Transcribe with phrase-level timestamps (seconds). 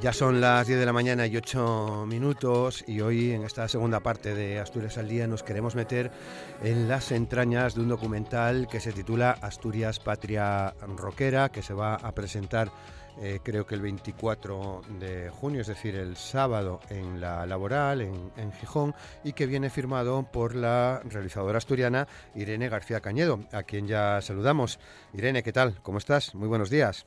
[0.00, 4.00] Ya son las 10 de la mañana y 8 minutos y hoy en esta segunda
[4.00, 6.10] parte de Asturias al Día nos queremos meter
[6.62, 11.96] en las entrañas de un documental que se titula Asturias Patria Roquera, que se va
[11.96, 12.72] a presentar
[13.20, 18.52] eh, creo que el 24 de junio, es decir, el sábado en la laboral, en,
[18.52, 24.22] Gijón, y que viene firmado por la realizadora asturiana Irene García Cañedo, a quien ya
[24.22, 24.78] saludamos.
[25.12, 25.82] Irene, ¿qué tal?
[25.82, 26.34] ¿Cómo estás?
[26.34, 27.06] Muy buenos días.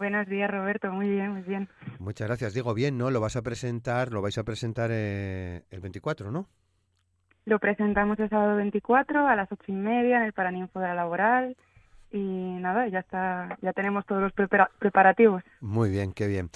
[0.00, 0.90] Buenos días, Roberto.
[0.90, 1.68] Muy bien, muy bien.
[1.98, 2.54] Muchas gracias.
[2.54, 3.10] Digo bien, ¿no?
[3.10, 6.48] Lo vas a presentar, lo vais a presentar eh, el 24, ¿no?
[7.44, 10.94] Lo presentamos el sábado 24 a las ocho y media en el Paraninfo de la
[10.94, 11.54] Laboral
[12.10, 14.32] y nada, ya está, ya tenemos todos los
[14.78, 15.42] preparativos.
[15.60, 16.48] Muy bien, qué bien.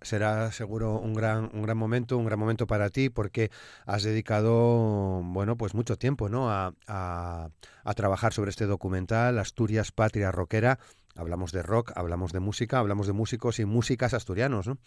[0.00, 3.50] será seguro un gran, un gran momento, un gran momento para ti porque
[3.84, 6.50] has dedicado, bueno, pues mucho tiempo, ¿no?
[6.50, 7.50] A, a,
[7.84, 10.78] a trabajar sobre este documental, Asturias Patria Roquera,
[11.16, 14.78] Hablamos de rock, hablamos de música, hablamos de músicos y músicas asturianos, ¿no?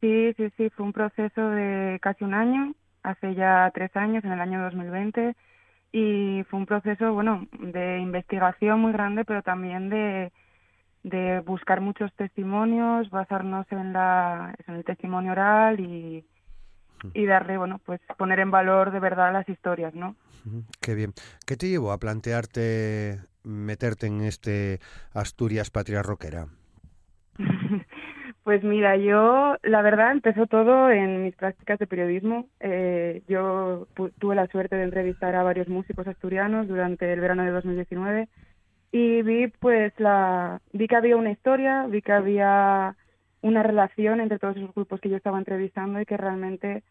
[0.00, 4.32] Sí, sí, sí, fue un proceso de casi un año, hace ya tres años, en
[4.32, 5.34] el año 2020,
[5.92, 10.32] y fue un proceso, bueno, de investigación muy grande, pero también de,
[11.02, 16.24] de buscar muchos testimonios, basarnos en, la, en el testimonio oral y,
[17.14, 20.16] y darle, bueno, pues poner en valor de verdad las historias, ¿no?
[20.80, 21.12] Qué bien.
[21.46, 24.78] ¿Qué te llevó a plantearte meterte en este
[25.12, 26.48] Asturias Patria Rockera?
[28.48, 32.46] Pues mira, yo la verdad empezó todo en mis prácticas de periodismo.
[32.60, 33.86] Eh, yo
[34.18, 38.26] tuve la suerte de entrevistar a varios músicos asturianos durante el verano de 2019
[38.90, 39.92] y vi pues
[40.72, 42.96] vi que había una historia, vi que había
[43.42, 46.84] una relación entre todos esos grupos que yo estaba entrevistando y que realmente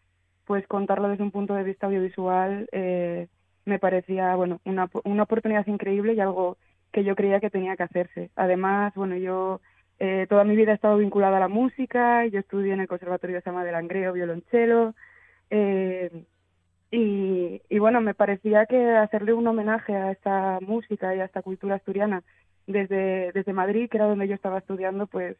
[0.44, 3.26] pues contarlo desde un punto de vista audiovisual eh,
[3.68, 6.56] me parecía, bueno, una, una oportunidad increíble y algo
[6.92, 8.30] que yo creía que tenía que hacerse.
[8.34, 9.60] Además, bueno, yo
[9.98, 13.36] eh, toda mi vida he estado vinculada a la música, yo estudié en el Conservatorio
[13.36, 14.94] de Sama de Langreo, violonchelo,
[15.50, 16.24] eh,
[16.90, 21.42] y, y bueno, me parecía que hacerle un homenaje a esta música y a esta
[21.42, 22.22] cultura asturiana
[22.66, 25.36] desde, desde Madrid, que era donde yo estaba estudiando, pues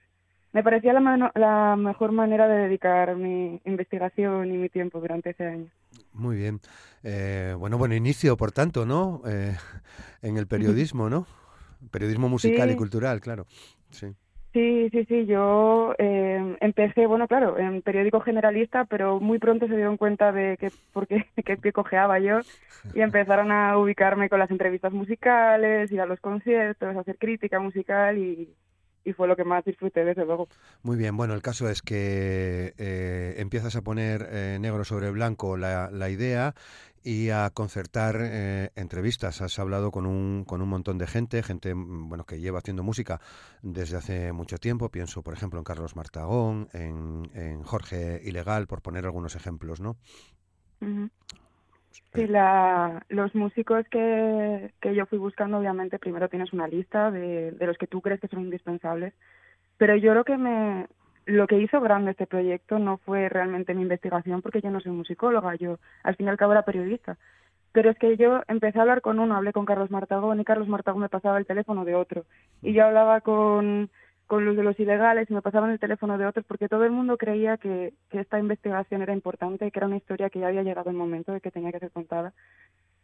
[0.52, 5.46] me parecía la, la mejor manera de dedicar mi investigación y mi tiempo durante ese
[5.46, 5.70] año.
[6.12, 6.60] Muy bien.
[7.02, 9.22] Eh, bueno, buen inicio, por tanto, ¿no?
[9.26, 9.56] Eh,
[10.22, 11.26] en el periodismo, ¿no?
[11.90, 13.46] Periodismo musical y cultural, claro.
[13.90, 14.08] Sí.
[14.52, 15.26] Sí, sí, sí.
[15.26, 20.56] Yo eh, empecé, bueno, claro, en periódico generalista, pero muy pronto se dieron cuenta de
[20.56, 21.26] que por qué
[21.62, 22.40] que, cojeaba yo
[22.94, 28.18] y empezaron a ubicarme con las entrevistas musicales, ir a los conciertos, hacer crítica musical
[28.18, 28.48] y,
[29.04, 30.48] y fue lo que más disfruté desde luego.
[30.82, 35.56] Muy bien, bueno, el caso es que eh, empiezas a poner eh, negro sobre blanco
[35.56, 36.54] la, la idea
[37.02, 39.40] y a concertar eh, entrevistas.
[39.40, 42.82] Has hablado con un, con un montón de gente, gente mm, bueno que lleva haciendo
[42.82, 43.20] música
[43.62, 44.90] desde hace mucho tiempo.
[44.90, 49.96] Pienso, por ejemplo, en Carlos Martagón, en, en Jorge Ilegal, por poner algunos ejemplos, ¿no?
[52.14, 57.52] Sí, la, los músicos que, que yo fui buscando, obviamente, primero tienes una lista de,
[57.52, 59.14] de los que tú crees que son indispensables,
[59.76, 60.86] pero yo lo que me,
[61.26, 64.92] lo que hizo grande este proyecto no fue realmente mi investigación, porque yo no soy
[64.92, 67.18] musicóloga, yo al fin y al cabo era periodista,
[67.72, 70.68] pero es que yo empecé a hablar con uno, hablé con Carlos Martagón y Carlos
[70.68, 72.24] Martagón me pasaba el teléfono de otro,
[72.62, 73.90] y yo hablaba con
[74.28, 76.92] con los de los ilegales y me pasaban el teléfono de otros porque todo el
[76.92, 80.48] mundo creía que, que esta investigación era importante y que era una historia que ya
[80.48, 82.34] había llegado el momento de que tenía que ser contada.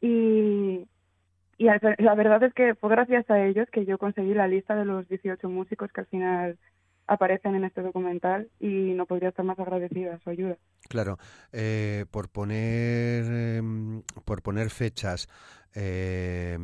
[0.00, 0.86] Y,
[1.56, 4.84] y la verdad es que fue gracias a ellos que yo conseguí la lista de
[4.84, 6.58] los 18 músicos que al final
[7.06, 10.56] aparecen en este documental y no podría estar más agradecida a su ayuda.
[10.88, 11.18] Claro,
[11.52, 13.62] eh, por poner eh,
[14.24, 15.28] por poner fechas,
[15.74, 16.58] eh,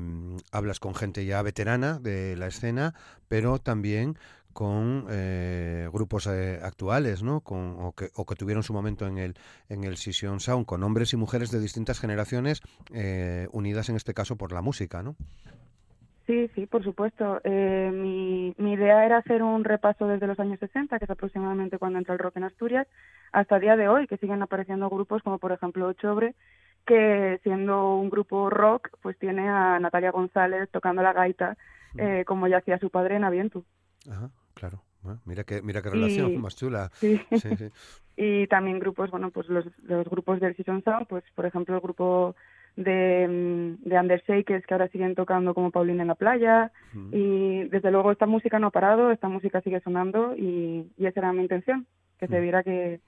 [0.53, 2.95] hablas con gente ya veterana de la escena,
[3.29, 4.17] pero también
[4.53, 7.41] con eh, grupos eh, actuales, ¿no?
[7.41, 9.35] Con, o, que, o que tuvieron su momento en el,
[9.69, 12.63] en el Session Sound, con hombres y mujeres de distintas generaciones
[12.93, 15.17] eh, unidas en este caso por la música, ¿no?
[16.27, 17.41] Sí, sí, por supuesto.
[17.43, 21.79] Eh, mi, mi idea era hacer un repaso desde los años 60, que es aproximadamente
[21.79, 22.87] cuando entra el rock en Asturias,
[23.33, 26.37] hasta el día de hoy, que siguen apareciendo grupos como por ejemplo Chobre,
[26.87, 31.57] que siendo un grupo rock, pues tiene a Natalia González tocando la gaita,
[31.99, 33.65] eh, como ya hacía su padre en Avientu.
[34.09, 34.31] Ajá,
[35.03, 35.21] claro.
[35.25, 36.91] mira qué, mira qué relación más chula.
[36.95, 37.21] Sí.
[37.33, 37.71] sí, sí.
[38.17, 41.81] y también grupos, bueno, pues los, los grupos del Season Sound, pues por ejemplo el
[41.81, 42.35] grupo
[42.77, 46.73] de, mm, de Undershakers que ahora siguen tocando como Paulina en la playa
[47.13, 51.21] y desde luego esta música no ha parado, esta música sigue sonando y, y esa
[51.21, 51.87] era mi intención,
[52.19, 53.01] que se viera que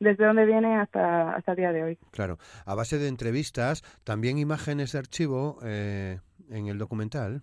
[0.00, 1.98] desde dónde viene hasta, hasta el día de hoy.
[2.10, 6.18] Claro, a base de entrevistas, también imágenes de archivo eh,
[6.50, 7.42] en el documental.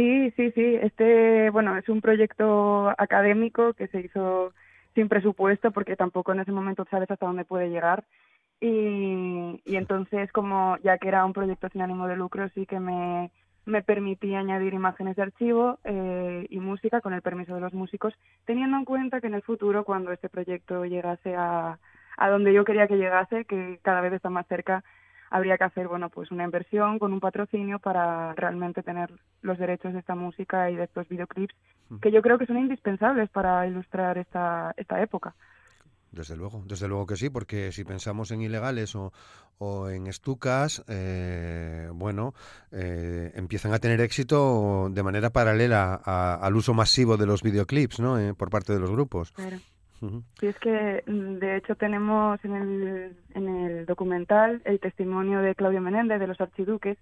[0.00, 0.76] Sí, sí, sí.
[0.80, 4.54] Este, bueno, es un proyecto académico que se hizo
[4.94, 8.04] sin presupuesto porque tampoco en ese momento sabes hasta dónde puede llegar.
[8.62, 12.80] Y, y entonces, como ya que era un proyecto sin ánimo de lucro, sí que
[12.80, 13.30] me,
[13.66, 18.14] me permití añadir imágenes de archivo eh, y música con el permiso de los músicos,
[18.46, 21.78] teniendo en cuenta que en el futuro, cuando este proyecto llegase a,
[22.16, 24.82] a donde yo quería que llegase, que cada vez está más cerca,
[25.30, 29.10] habría que hacer bueno pues una inversión con un patrocinio para realmente tener
[29.42, 31.54] los derechos de esta música y de estos videoclips
[32.02, 35.34] que yo creo que son indispensables para ilustrar esta esta época.
[36.12, 39.12] Desde luego, desde luego que sí, porque si pensamos en ilegales o,
[39.90, 42.34] en estucas, eh, bueno,
[42.72, 48.18] eh, empiezan a tener éxito de manera paralela al uso masivo de los videoclips, ¿no?
[48.18, 49.32] Eh, por parte de los grupos.
[49.32, 49.58] Claro.
[50.38, 55.54] Sí, es que mm, de hecho tenemos en el, en el documental el testimonio de
[55.54, 56.96] Claudio Menéndez de los Archiduques,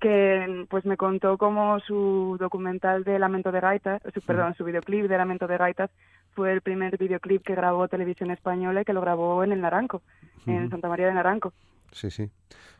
[0.00, 5.06] que pues me contó cómo su documental de Lamento de Gaitas, su, perdón, su videoclip
[5.06, 5.90] de Lamento de Gaitas
[6.34, 10.02] fue el primer videoclip que grabó Televisión Española y que lo grabó en el Naranco,
[10.46, 11.52] en Santa María de Naranco.
[11.92, 12.28] Sí, sí.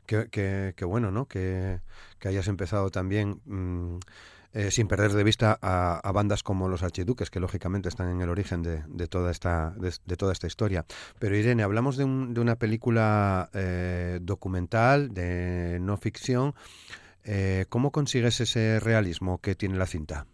[0.07, 0.29] Qué,
[0.77, 1.27] qué, bueno, ¿no?
[1.27, 1.79] Que,
[2.19, 3.99] que, hayas empezado también mm,
[4.55, 8.29] eh, sin perder de vista a, bandas como los Archiduques, que lógicamente están en el
[8.29, 10.85] origen de, de toda, esta, de, toda esta historia.
[11.19, 16.55] Pero Irene, hablamos de, un, de una película eh, documental, de no ficción.
[17.25, 20.27] Eh, ¿Cómo consigues ese realismo que tiene la cinta?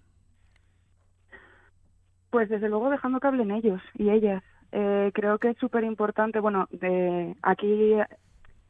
[2.28, 4.42] Pues desde luego dejando que hablen ellos y ellas.
[4.72, 7.94] Eh, creo que es súper importante, bueno, de aquí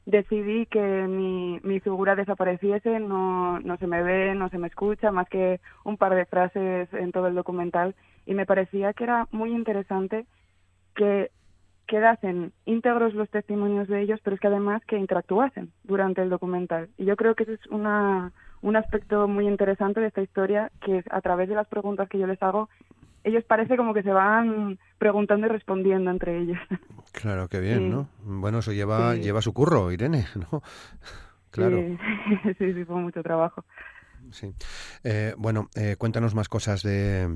[0.07, 5.13] decidí que mi, mi figura desapareciese, no, no se me ve, no se me escucha,
[5.13, 7.95] más que un par de frases en todo el documental,
[8.27, 10.27] y me parecía que era muy interesante
[10.95, 11.31] que
[11.87, 16.89] quedasen íntegros los testimonios de ellos, pero es que además que interactuasen durante el documental.
[16.97, 18.33] Y yo creo que ese es una,
[18.63, 22.29] un aspecto muy interesante de esta historia, que a través de las preguntas que yo
[22.29, 22.69] les hago,
[23.25, 26.59] ellos parece como que se van preguntando y respondiendo entre ellos.
[27.13, 28.09] Claro, qué bien, ¿no?
[28.23, 30.63] Bueno, eso lleva, lleva su curro, Irene, ¿no?
[31.51, 31.79] Claro.
[32.59, 33.65] Sí, sí, fue mucho trabajo.
[34.31, 34.55] Sí.
[35.03, 37.29] Eh, bueno, eh, cuéntanos más cosas de,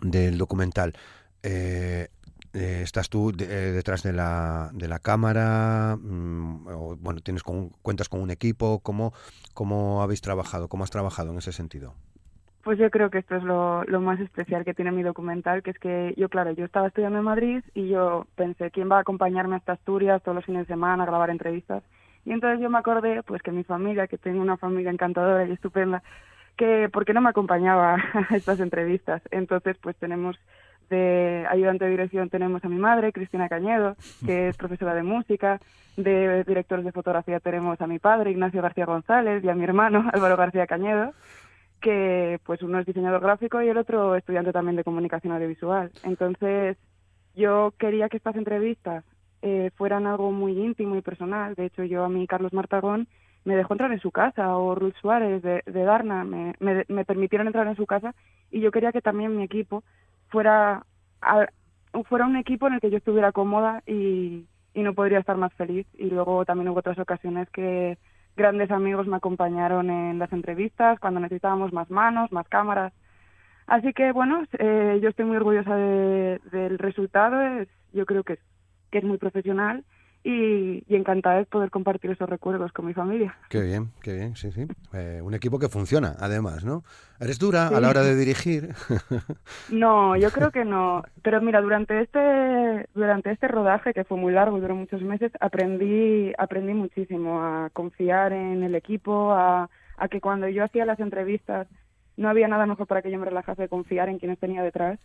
[0.00, 0.92] del documental.
[1.42, 2.08] Eh,
[2.54, 7.70] eh, estás tú eh, detrás de la, de la cámara, mm, o, bueno, tienes con,
[7.82, 9.12] cuentas con un equipo, ¿cómo,
[9.54, 10.68] ¿cómo habéis trabajado?
[10.68, 11.94] ¿Cómo has trabajado en ese sentido?
[12.64, 15.78] Pues yo creo que esto es lo, más especial que tiene mi documental, que es
[15.78, 19.56] que yo, claro, yo estaba estudiando en Madrid y yo pensé, ¿quién va a acompañarme
[19.56, 21.82] hasta Asturias todos los fines de semana a grabar entrevistas?
[22.24, 25.52] Y entonces yo me acordé, pues que mi familia, que tengo una familia encantadora y
[25.52, 26.02] estupenda,
[26.56, 27.96] que por qué no me acompañaba
[28.30, 29.20] a estas entrevistas.
[29.30, 30.38] Entonces, pues tenemos
[30.88, 35.60] de ayudante de dirección tenemos a mi madre, Cristina Cañedo, que es profesora de música.
[35.96, 40.08] De directores de fotografía tenemos a mi padre, Ignacio García González, y a mi hermano,
[40.12, 41.12] Álvaro García Cañedo,
[41.84, 45.90] que pues uno es diseñador gráfico y el otro estudiante también de comunicación audiovisual.
[46.02, 46.78] Entonces,
[47.34, 49.04] yo quería que estas entrevistas
[49.42, 51.54] eh, fueran algo muy íntimo y personal.
[51.54, 53.06] De hecho, yo a mí, Carlos Martagón,
[53.44, 57.04] me dejó entrar en su casa, o Ruth Suárez de, de Darna, me, me, me
[57.04, 58.14] permitieron entrar en su casa,
[58.50, 59.84] y yo quería que también mi equipo
[60.28, 60.86] fuera,
[62.08, 65.52] fuera un equipo en el que yo estuviera cómoda y, y no podría estar más
[65.52, 65.86] feliz.
[65.98, 67.98] Y luego también hubo otras ocasiones que
[68.36, 72.92] grandes amigos me acompañaron en las entrevistas cuando necesitábamos más manos, más cámaras.
[73.66, 77.40] Así que bueno, eh, yo estoy muy orgullosa de, del resultado.
[77.40, 78.38] Es, yo creo que
[78.94, 79.84] que es muy profesional
[80.24, 83.36] y, encantada de poder compartir esos recuerdos con mi familia.
[83.50, 84.66] Qué bien, qué bien, sí, sí.
[84.94, 86.82] Eh, un equipo que funciona, además, ¿no?
[87.20, 88.70] ¿Eres dura a la hora de dirigir?
[89.70, 91.02] no, yo creo que no.
[91.22, 96.32] Pero mira, durante este, durante este rodaje, que fue muy largo, duró muchos meses, aprendí,
[96.38, 101.68] aprendí muchísimo a confiar en el equipo, a, a que cuando yo hacía las entrevistas
[102.16, 104.98] no había nada mejor para que yo me relajase de confiar en quienes tenía detrás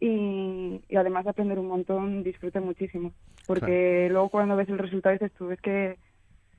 [0.00, 3.12] y, además de aprender un montón, disfruté muchísimo.
[3.46, 5.96] Porque luego cuando ves el resultado dices tú, es que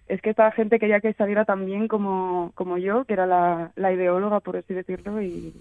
[0.08, 3.74] es que esta gente quería que saliera tan bien como, como yo, que era la,
[3.76, 5.54] la ideóloga, por así decirlo, y,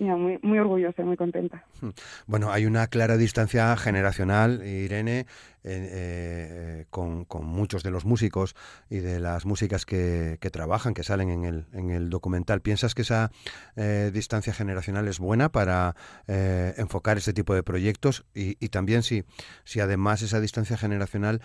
[0.00, 1.64] muy, muy orgullosa, muy contenta.
[1.80, 1.90] Hmm.
[2.26, 5.26] Bueno, hay una clara distancia generacional, Irene,
[5.62, 8.56] eh, con, muchos de los músicos
[8.88, 12.62] y de las músicas que, trabajan, que salen en el, en el documental.
[12.62, 13.30] ¿Piensas que esa
[13.76, 15.94] eh, distancia generacional es buena para
[16.26, 18.24] eh, enfocar este tipo de proyectos?
[18.34, 19.24] Y, y, también si,
[19.64, 21.42] si además esa distancia generacional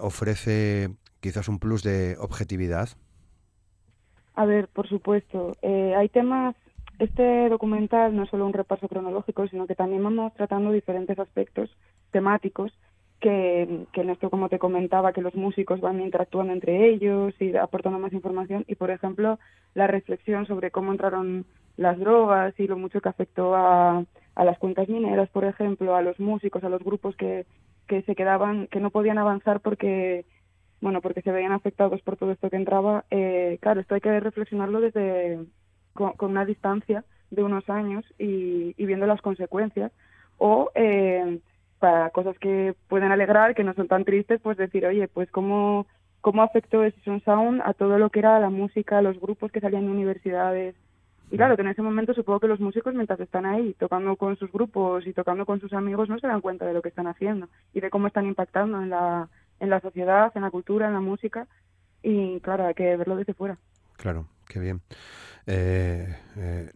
[0.00, 0.90] ofrece
[1.20, 2.88] quizás un plus de objetividad.
[4.34, 5.56] A ver, por supuesto.
[5.62, 6.56] hay temas
[7.02, 11.70] este documental no es solo un repaso cronológico, sino que también vamos tratando diferentes aspectos
[12.10, 12.72] temáticos
[13.20, 17.98] que, en esto, como te comentaba, que los músicos van interactuando entre ellos y aportando
[17.98, 18.64] más información.
[18.68, 19.38] Y, por ejemplo,
[19.74, 21.44] la reflexión sobre cómo entraron
[21.76, 24.04] las drogas y lo mucho que afectó a,
[24.36, 27.46] las cuentas mineras, por ejemplo, a los músicos, a los grupos que,
[27.86, 30.24] que se quedaban, que no podían avanzar porque
[30.80, 33.04] bueno, porque se veían afectados por todo esto que entraba.
[33.10, 35.38] Eh, claro, esto hay que reflexionarlo desde
[35.92, 39.92] con, una distancia de unos años y, viendo las consecuencias
[40.38, 41.40] o eh,
[41.78, 45.86] para cosas que pueden alegrar, que no son tan tristes, pues decir, oye, pues cómo,
[46.20, 49.86] cómo afectó Season Sound a todo lo que era la música, los grupos que salían
[49.86, 50.76] de universidades.
[51.32, 54.36] Y claro, que en ese momento supongo que los músicos, mientras están ahí tocando con
[54.36, 57.06] sus grupos y tocando con sus amigos, no se dan cuenta de lo que están
[57.06, 60.92] haciendo y de cómo están impactando en la, en la sociedad, en la cultura, en
[60.92, 61.48] la música.
[62.02, 63.58] Y claro, hay que verlo desde fuera.
[63.96, 64.82] Claro, qué bien.
[65.46, 66.70] Eh, eh,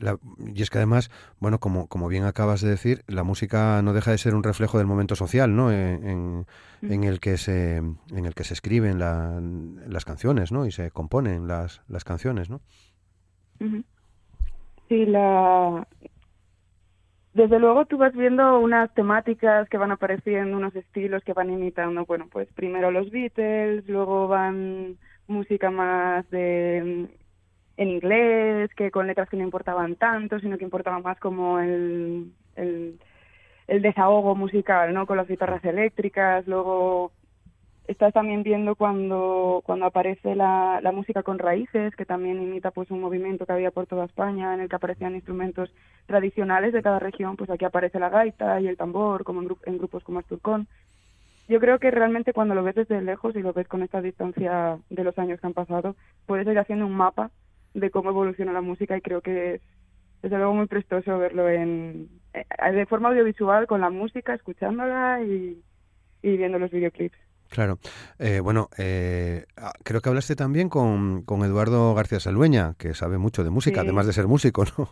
[0.54, 4.10] y es que además, bueno, como, como bien acabas de decir, la música no deja
[4.10, 5.70] de ser un reflejo del momento social, ¿no?
[5.70, 6.46] En,
[6.82, 10.66] en, el que se en el que se escriben las canciones, ¿no?
[10.66, 12.60] Y se componen las, las canciones, ¿no?
[14.88, 15.86] Sí, la
[17.36, 22.06] desde luego tú vas viendo unas temáticas que van apareciendo, unos estilos que van imitando,
[22.06, 24.96] bueno, pues primero los Beatles, luego van
[25.28, 27.08] música más de
[27.76, 32.32] en inglés, que con letras que no importaban tanto, sino que importaba más como el,
[32.56, 32.98] el,
[33.82, 35.06] desahogo musical, ¿no?
[35.06, 37.12] Con las guitarras eléctricas, luego
[37.86, 42.90] estás también viendo cuando, cuando aparece la, la música con raíces, que también imita pues
[42.90, 45.72] un movimiento que había por toda España, en el que aparecían instrumentos
[46.06, 49.78] tradicionales de cada región, pues aquí aparece la gaita y el tambor, como en, en
[49.78, 50.66] grupos como Asturcón.
[51.48, 54.78] Yo creo que realmente cuando lo ves desde lejos y lo ves con esta distancia
[54.90, 55.94] de los años que han pasado,
[56.26, 57.30] puedes ir haciendo un mapa
[57.80, 59.60] de cómo evoluciona la música y creo que es
[60.22, 65.62] desde luego muy prestoso verlo en eh, de forma audiovisual con la música, escuchándola y,
[66.22, 67.16] viendo los videoclips.
[67.48, 67.78] Claro.
[68.18, 73.18] Eh, bueno, eh, ah, creo que hablaste también con, con, Eduardo García Saldueña, que sabe
[73.18, 74.88] mucho de música, además de ser músico, ¿no?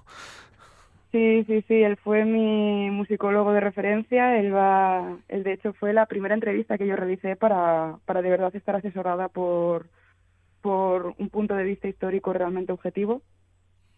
[1.11, 5.93] Sí, sí, sí, él fue mi musicólogo de referencia, él va, él de hecho fue
[5.93, 9.87] la primera entrevista que yo realicé para, para de verdad estar asesorada por,
[10.65, 13.21] por un punto de vista histórico realmente objetivo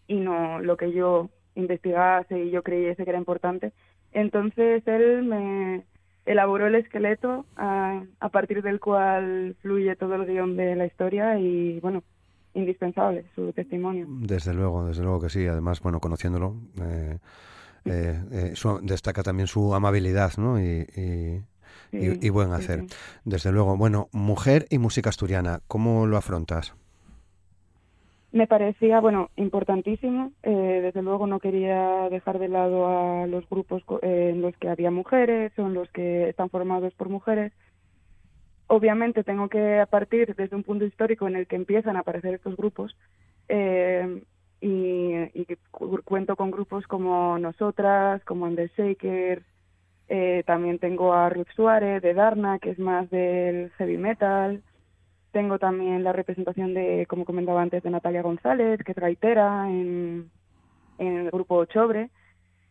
[0.05, 3.71] y no lo que yo investigase y yo creyese que era importante.
[4.11, 5.85] Entonces él me
[6.25, 11.79] elaboró el esqueleto a, partir del cual fluye todo el guion de la historia y
[11.79, 12.03] bueno,
[12.53, 14.05] indispensable su testimonio.
[14.09, 15.47] Desde luego, desde luego que sí.
[15.47, 17.17] Además, bueno, conociéndolo, eh,
[17.85, 20.59] eh, eh destaca también su amabilidad, ¿no?
[20.59, 21.41] y, y,
[22.29, 22.85] buen hacer.
[23.25, 23.77] Desde luego.
[23.77, 26.73] Bueno, mujer y música asturiana, ¿cómo lo afrontas?
[28.31, 30.31] Me parecía, bueno, importantísimo.
[30.43, 34.69] Eh, desde luego no quería dejar de lado a los grupos eh, en los que
[34.69, 37.53] había mujeres o en los que están formados por mujeres.
[38.67, 42.57] Obviamente tengo que partir desde un punto histórico en el que empiezan a aparecer estos
[42.57, 42.97] grupos
[43.47, 44.21] eh,
[44.59, 49.45] y, y, cuento con grupos como Nosotras, como The Shakers,
[50.09, 54.61] eh, también tengo a Ruth Suárez de Darna, que es más del heavy metal.
[55.31, 60.29] Tengo también la representación de, como comentaba antes, de Natalia González, que es gaitera en,
[60.97, 62.09] en el grupo Chobre.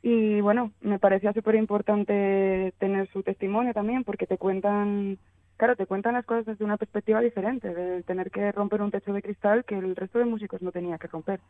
[0.03, 5.19] Y bueno, me parecía súper importante tener su testimonio también, porque te cuentan,
[5.57, 9.13] claro, te cuentan las cosas desde una perspectiva diferente, de tener que romper un techo
[9.13, 11.41] de cristal que el resto de músicos no tenía que romper.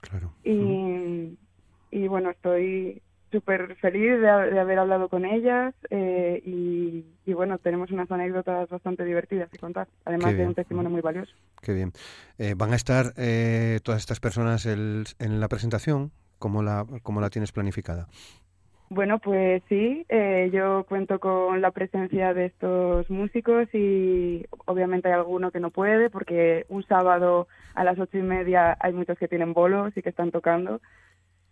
[0.00, 0.32] Claro.
[0.44, 1.38] Y,
[1.90, 8.10] y bueno, estoy súper feliz de, haber hablado con ellas eh, y, bueno, tenemos unas
[8.10, 11.32] anécdotas bastante divertidas que contar, además de un testimonio muy valioso.
[11.62, 11.92] Qué bien.
[12.38, 16.10] Eh, ¿Van a estar eh, todas estas personas en la presentación?
[16.38, 18.08] ¿Cómo la, ¿Cómo la tienes planificada?
[18.88, 20.04] Bueno, pues sí,
[20.52, 26.10] yo cuento con la presencia de estos músicos y obviamente hay alguno que no puede
[26.10, 27.46] porque un sábado
[27.76, 30.80] a las ocho y media hay muchos que tienen bolos y que están tocando.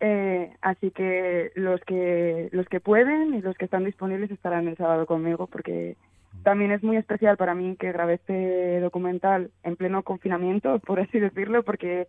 [0.01, 4.77] Eh, así que los que los que pueden y los que están disponibles estarán el
[4.77, 5.97] sábado conmigo porque
[6.45, 11.19] También es muy especial para mí que grabé este documental en pleno confinamiento, por así
[11.19, 12.07] decirlo, porque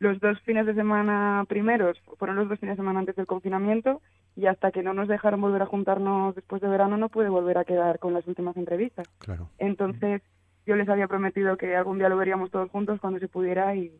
[0.00, 4.00] los dos fines de semana primeros fueron los dos fines de semana antes del confinamiento
[4.36, 7.58] y hasta que no nos dejaron volver a juntarnos después de verano no pude volver
[7.58, 9.08] a quedar con las últimas entrevistas.
[9.18, 9.48] Claro.
[9.58, 10.22] Entonces
[10.66, 13.92] yo les había prometido que algún día lo veríamos todos juntos cuando se pudiera y,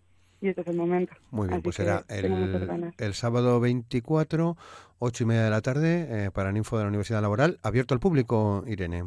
[0.47, 1.12] este es el momento.
[1.30, 4.57] Muy bien, pues será el, el, sábado 24,
[5.00, 7.95] ocho y media de la tarde, eh, para el Info de la Universidad Laboral, abierto
[7.95, 9.04] al público, Irene.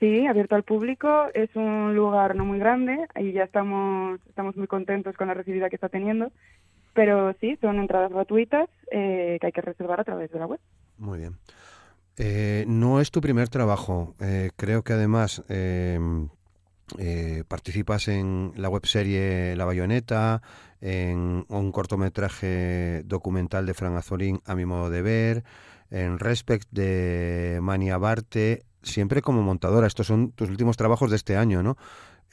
[0.00, 1.26] Sí, abierto al público.
[1.34, 5.68] Es un lugar no muy grande y ya estamos, estamos muy contentos con la recibida
[5.68, 6.30] que está teniendo.
[6.94, 10.60] Pero sí, son entradas gratuitas eh, que hay que reservar a través de la web.
[10.98, 11.36] Muy bien.
[12.16, 14.14] Eh, no es tu primer trabajo.
[14.20, 15.44] Eh, creo que además
[17.48, 20.42] participas en la webserie La Bayoneta,
[20.80, 25.44] en un cortometraje documental de Fran Azorín, A mi modo de ver,
[25.90, 29.86] en Respect de Mania Barte, siempre como montadora.
[29.86, 31.76] Estos son tus últimos trabajos de este año, ¿no?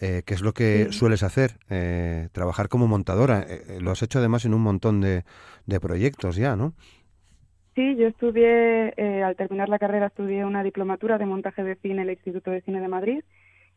[0.01, 1.51] Eh, ¿Qué es lo que sueles hacer?
[1.69, 3.45] Eh, trabajar como montadora.
[3.47, 5.23] Eh, lo has hecho además en un montón de,
[5.79, 6.73] proyectos ya, ¿no?
[7.75, 8.93] Sí, yo estudié,
[9.23, 12.61] al terminar la carrera, estudié una diplomatura de montaje de cine en el Instituto de
[12.61, 13.21] Cine de Madrid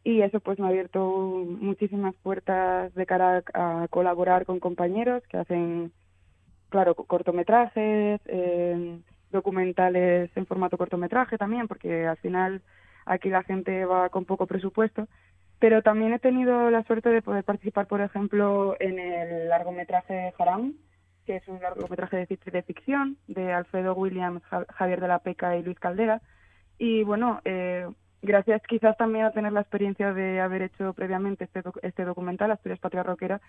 [0.04, 5.36] y eso pues me ha abierto muchísimas puertas de cara a, colaborar con compañeros que
[5.36, 5.92] hacen,
[6.68, 8.20] claro, cortometrajes,
[9.30, 12.62] documentales en formato cortometraje también, porque al final
[13.04, 15.08] aquí la gente va con poco presupuesto.
[15.58, 20.74] Pero también he tenido la suerte de poder participar, por ejemplo, en el largometraje Haram,
[21.26, 25.64] que es un largometraje de, de ficción de Alfredo Williams, Javier de la Peca y
[25.64, 26.22] Luis Caldera.
[26.78, 27.88] Y bueno, eh,
[28.22, 32.80] gracias quizás también a tener la experiencia de haber hecho previamente este, este documental, Asturias
[32.80, 33.40] Patria Roquera,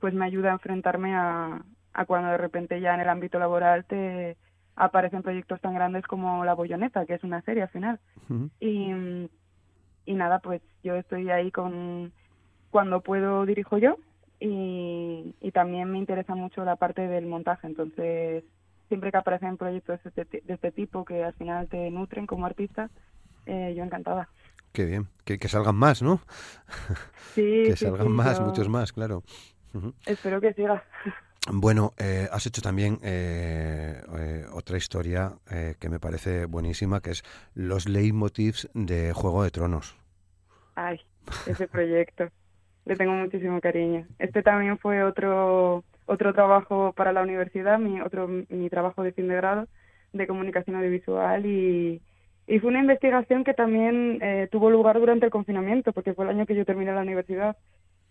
[0.00, 1.62] pues me ayuda a enfrentarme a,
[1.92, 4.36] a cuando de repente ya en el ámbito laboral te,
[4.76, 8.00] aparecen proyectos tan grandes como La Boyoneta, que es una serie al final.
[8.60, 8.90] y,
[10.06, 12.12] y nada, pues yo estoy ahí con
[12.70, 13.98] cuando puedo dirijo yo
[14.40, 18.44] y, y también me interesa mucho la parte del montaje, entonces
[18.88, 22.46] siempre que aparecen proyectos de este, de este tipo que al final te nutren como
[22.46, 22.90] artista,
[23.46, 24.28] eh, yo encantada.
[24.72, 26.20] Qué bien, que, que salgan más, ¿no?
[27.34, 29.22] Sí, que salgan más, muchos más, claro.
[30.06, 30.82] Espero que siga.
[31.52, 35.32] Bueno, eh, has hecho también eh, eh, otra historia
[35.78, 37.22] que me parece buenísima, que es
[37.54, 39.96] los leitmotivs de Juego de Tronos.
[40.74, 41.00] Ay,
[41.46, 42.28] ese proyecto.
[42.86, 44.06] Le tengo muchísimo cariño.
[44.18, 49.28] Este también fue otro otro trabajo para la universidad, mi otro mi trabajo de fin
[49.28, 49.68] de grado
[50.12, 52.00] de comunicación audiovisual y,
[52.46, 56.46] y fue una investigación que también tuvo lugar durante el confinamiento, porque fue el año
[56.46, 57.56] que yo terminé la universidad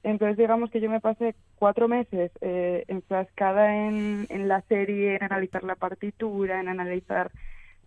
[0.04, 5.24] entonces, digamos que yo me pasé cuatro meses eh, enfrascada en, en la serie, en
[5.24, 7.32] analizar la partitura, en analizar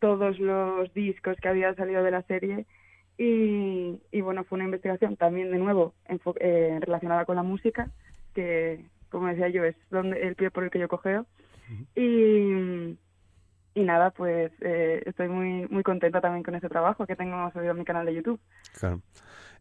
[0.00, 2.66] todos los discos que había salido de la serie.
[3.18, 5.94] Y, y bueno, fue una investigación también, de nuevo,
[6.40, 7.90] eh, relacionada con la música,
[8.35, 11.26] que, como decía yo, es donde, el pie por el que yo cogeo.
[11.94, 12.96] Y,
[13.76, 17.72] y nada, pues eh, estoy muy muy contenta también con ese trabajo que tengo subido
[17.72, 18.40] en mi canal de YouTube.
[18.80, 19.02] Claro.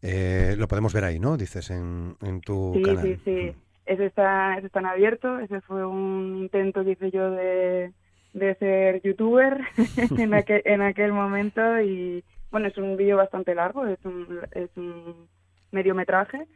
[0.02, 1.36] Eh, lo podemos ver ahí, ¿no?
[1.36, 3.04] Dices en, en tu canal.
[3.04, 3.56] Sí, sí, sí.
[3.86, 5.38] Ese está, ese está en abierto.
[5.40, 7.92] Ese fue un intento que hice yo de,
[8.32, 9.60] de ser youtuber
[10.18, 11.82] en, aquel, en aquel momento.
[11.82, 15.28] Y bueno, es un vídeo bastante largo, es un, es un
[15.72, 16.48] mediometraje.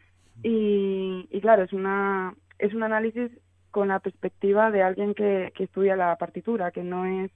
[0.44, 3.30] Y, y claro, es, una, es un análisis
[3.72, 7.32] con la perspectiva de alguien que, que estudia la partitura, que no es,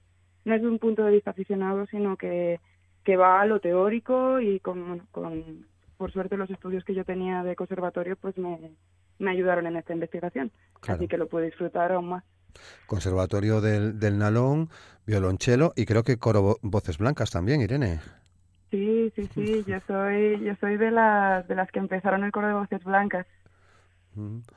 [0.45, 2.59] no es un punto de vista aficionado, sino que,
[3.03, 5.65] que va a lo teórico y con, con
[5.97, 8.71] por suerte los estudios que yo tenía de conservatorio pues me,
[9.19, 10.51] me ayudaron en esta investigación.
[10.87, 12.23] Así que lo puedo disfrutar aún más.
[12.85, 14.69] Conservatorio del, del Nalón,
[15.05, 17.99] violonchelo y creo que coro voces blancas también, Irene.
[18.69, 22.47] Sí, sí, sí, yo soy, yo soy de las, de las que empezaron el coro
[22.47, 23.27] de voces blancas.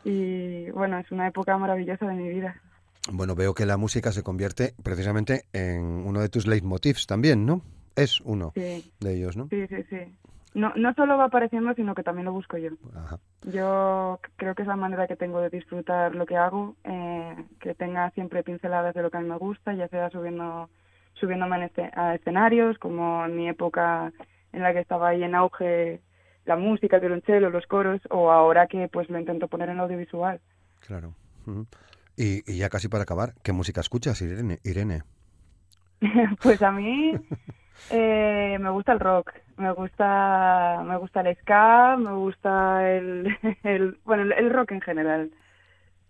[0.04, 2.60] Y bueno, es una época maravillosa de mi vida.
[3.12, 7.62] Bueno, veo que la música se convierte precisamente en uno de tus leitmotivs también, ¿no?
[7.94, 9.48] Es uno de ellos, ¿no?
[9.48, 9.96] Sí, sí, sí
[10.56, 12.70] no, no solo va apareciendo, sino que también lo busco yo.
[13.42, 17.74] Yo creo que es la manera que tengo de disfrutar lo que hago, eh, que
[17.74, 20.70] tenga siempre pinceladas de lo que a mí me gusta, ya sea subiendo,
[21.12, 24.10] subiéndome este, a escenarios, como en mi época
[24.54, 26.00] en la que estaba ahí en auge
[26.46, 30.40] la música, el violonchelo, los coros, o ahora que pues lo intento poner en audiovisual.
[30.80, 31.12] Claro.
[32.16, 34.58] Y, y, ya casi para acabar, ¿qué música escuchas, Irene?
[34.64, 35.02] Irene?
[36.42, 37.12] pues a mí
[37.90, 43.98] eh, me gusta el rock, me gusta, me gusta el ska, me gusta el, el
[44.04, 45.30] bueno, el rock en general.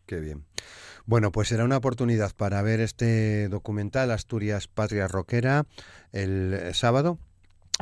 [0.06, 0.44] Qué bien.
[1.04, 5.64] Bueno, pues será una oportunidad para ver este documental Asturias Patria Rockera
[6.12, 7.18] el sábado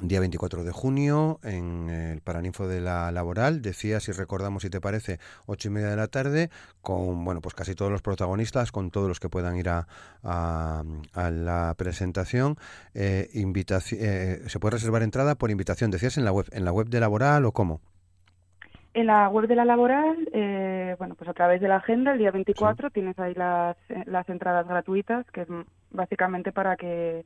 [0.03, 3.63] día 24 de junio en el Paraninfo de la Laboral.
[3.63, 6.51] Decía, si recordamos, si te parece, ocho y media de la tarde,
[6.83, 9.87] con bueno, pues casi todos los protagonistas, con todos los que puedan ir a,
[10.23, 12.57] a, la presentación.
[12.95, 15.91] Eh, eh, ¿Se puede reservar entrada por invitación?
[15.91, 17.81] Decías en la web, en la web de Laboral o cómo?
[18.95, 22.19] En la web de la laboral, eh, bueno, pues a través de la agenda, el
[22.19, 23.77] día 24 tienes ahí las,
[24.07, 25.49] las entradas gratuitas, que es
[25.91, 27.25] básicamente para que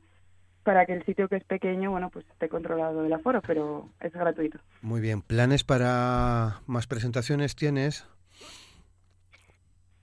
[0.63, 4.13] para que el sitio que es pequeño, bueno, pues esté controlado el aforo, pero es
[4.13, 4.59] gratuito.
[4.81, 5.21] Muy bien.
[5.21, 8.07] ¿Planes para más presentaciones tienes?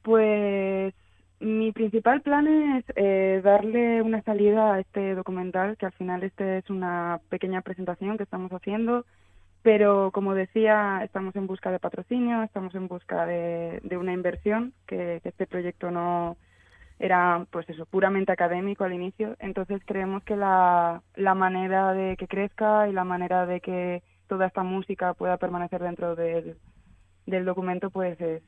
[0.02, 0.94] Pues
[1.40, 6.58] mi principal plan es eh, darle una salida a este documental, que al final este
[6.58, 9.04] es una pequeña presentación que estamos haciendo,
[9.62, 15.20] pero como decía, estamos en busca de patrocinio, estamos en busca de, una inversión, que
[15.24, 16.36] este proyecto no,
[16.98, 22.26] era pues eso puramente académico al inicio entonces creemos que la, la manera de que
[22.26, 26.56] crezca y la manera de que toda esta música pueda permanecer dentro del,
[27.26, 28.42] del documento pues es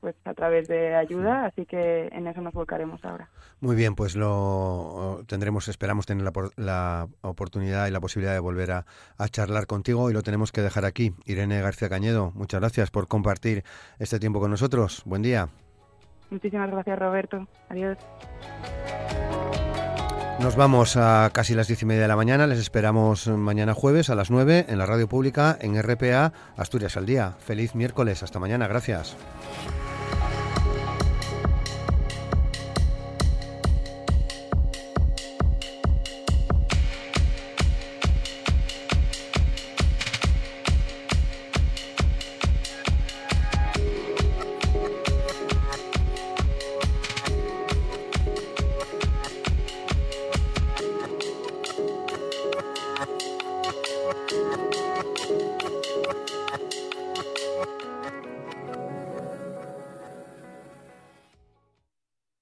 [0.00, 3.28] pues a través de ayuda, así que en eso nos volcaremos ahora.
[3.60, 8.72] Muy bien, pues lo tendremos, esperamos tener la, la oportunidad y la posibilidad de volver
[8.72, 8.86] a,
[9.18, 11.12] a, charlar contigo y lo tenemos que dejar aquí.
[11.26, 13.62] Irene García Cañedo, muchas gracias por compartir
[13.98, 15.02] este tiempo con nosotros.
[15.04, 15.50] Buen día.
[16.30, 17.46] Muchísimas gracias, Roberto.
[17.68, 17.98] Adiós.
[20.40, 22.46] Nos vamos a casi las diez y media de la mañana.
[22.46, 27.04] Les esperamos mañana jueves a las nueve en la radio pública en RPA Asturias al
[27.04, 27.34] Día.
[27.40, 28.22] Feliz miércoles.
[28.22, 28.66] Hasta mañana.
[28.66, 29.16] Gracias.